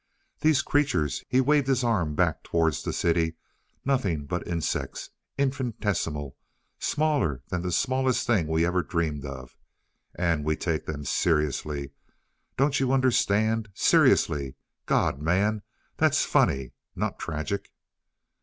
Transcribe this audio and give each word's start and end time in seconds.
These 0.39 0.63
creatures" 0.63 1.23
he 1.29 1.39
waved 1.41 1.67
his 1.67 1.83
arm 1.83 2.15
back 2.15 2.41
towards 2.41 2.81
the 2.81 2.91
city 2.91 3.35
"nothing 3.85 4.25
but 4.25 4.47
insects 4.47 5.11
infinitesimal 5.37 6.35
smaller 6.79 7.43
than 7.49 7.61
the 7.61 7.71
smallest 7.71 8.25
thing 8.25 8.47
we 8.47 8.65
ever 8.65 8.81
dreamed 8.81 9.25
of. 9.27 9.55
And 10.15 10.43
we 10.43 10.55
take 10.55 10.87
them 10.87 11.05
seriously. 11.05 11.91
Don't 12.57 12.79
you 12.79 12.91
understand? 12.91 13.69
Seriously! 13.75 14.55
God, 14.87 15.21
man, 15.21 15.61
that's 15.97 16.25
funny, 16.25 16.71
not 16.95 17.19
tragic." 17.19 17.69